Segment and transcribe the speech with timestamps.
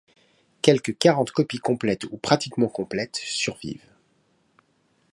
[0.63, 3.85] Quelque quarante copies complètes ou pratiquement complètes survivent.